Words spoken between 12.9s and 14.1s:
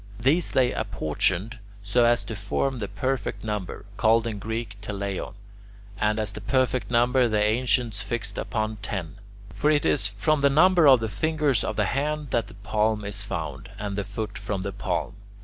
is found, and the